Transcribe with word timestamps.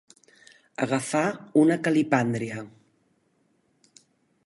Agafar 0.85 1.21
una 1.65 1.77
calipàndria. 1.89 2.65